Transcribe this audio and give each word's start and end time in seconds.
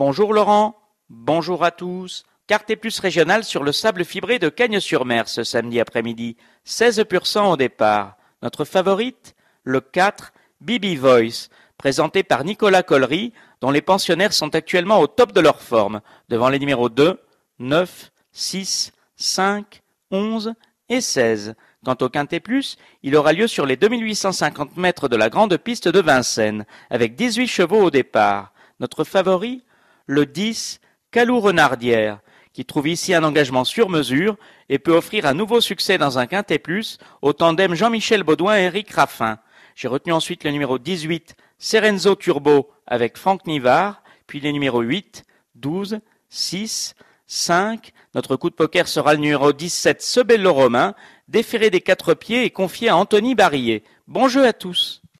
Bonjour 0.00 0.32
Laurent, 0.32 0.78
bonjour 1.10 1.62
à 1.62 1.70
tous. 1.70 2.24
Carte 2.46 2.74
plus 2.76 2.98
régionale 3.00 3.44
sur 3.44 3.62
le 3.62 3.70
sable 3.70 4.02
fibré 4.06 4.38
de 4.38 4.48
Cagnes-sur-Mer 4.48 5.28
ce 5.28 5.44
samedi 5.44 5.78
après-midi. 5.78 6.38
16% 6.66 7.52
au 7.52 7.58
départ. 7.58 8.16
Notre 8.40 8.64
favorite 8.64 9.34
Le 9.62 9.82
4, 9.82 10.32
Bibi 10.62 10.96
Voice, 10.96 11.50
présenté 11.76 12.22
par 12.22 12.44
Nicolas 12.44 12.82
Collery, 12.82 13.34
dont 13.60 13.70
les 13.70 13.82
pensionnaires 13.82 14.32
sont 14.32 14.54
actuellement 14.54 15.00
au 15.00 15.06
top 15.06 15.32
de 15.32 15.40
leur 15.42 15.60
forme, 15.60 16.00
devant 16.30 16.48
les 16.48 16.58
numéros 16.58 16.88
2, 16.88 17.20
9, 17.58 18.10
6, 18.32 18.92
5, 19.16 19.82
11 20.12 20.54
et 20.88 21.02
16. 21.02 21.56
Quant 21.84 21.98
au 22.00 22.08
Quintet 22.08 22.40
Plus, 22.40 22.78
il 23.02 23.14
aura 23.16 23.34
lieu 23.34 23.46
sur 23.46 23.66
les 23.66 23.76
2850 23.76 24.78
mètres 24.78 25.08
de 25.08 25.16
la 25.16 25.28
grande 25.28 25.58
piste 25.58 25.88
de 25.88 26.00
Vincennes, 26.00 26.64
avec 26.88 27.16
18 27.16 27.46
chevaux 27.46 27.82
au 27.82 27.90
départ. 27.90 28.54
Notre 28.78 29.04
favori 29.04 29.62
Le 30.12 30.26
10, 30.26 30.80
Calou 31.12 31.38
Renardière, 31.38 32.18
qui 32.52 32.64
trouve 32.64 32.88
ici 32.88 33.14
un 33.14 33.22
engagement 33.22 33.62
sur 33.62 33.88
mesure 33.88 34.36
et 34.68 34.80
peut 34.80 34.96
offrir 34.96 35.24
un 35.24 35.34
nouveau 35.34 35.60
succès 35.60 35.98
dans 35.98 36.18
un 36.18 36.26
Quintet 36.26 36.58
Plus 36.58 36.98
au 37.22 37.32
tandem 37.32 37.76
Jean-Michel 37.76 38.24
Baudouin 38.24 38.58
et 38.58 38.62
Eric 38.62 38.90
Raffin. 38.90 39.38
J'ai 39.76 39.86
retenu 39.86 40.12
ensuite 40.12 40.42
le 40.42 40.50
numéro 40.50 40.80
18, 40.80 41.36
Serenzo 41.58 42.16
Turbo, 42.16 42.72
avec 42.88 43.16
Franck 43.16 43.46
Nivard, 43.46 44.02
puis 44.26 44.40
les 44.40 44.52
numéros 44.52 44.80
8, 44.80 45.22
12, 45.54 46.00
6, 46.28 46.96
5. 47.28 47.92
Notre 48.16 48.34
coup 48.34 48.50
de 48.50 48.56
poker 48.56 48.88
sera 48.88 49.14
le 49.14 49.20
numéro 49.20 49.52
17, 49.52 50.02
Sebello 50.02 50.52
Romain, 50.52 50.96
déféré 51.28 51.70
des 51.70 51.82
quatre 51.82 52.14
pieds 52.14 52.44
et 52.44 52.50
confié 52.50 52.88
à 52.88 52.96
Anthony 52.96 53.36
Barillet. 53.36 53.84
Bon 54.08 54.26
jeu 54.26 54.44
à 54.44 54.52
tous. 54.52 54.99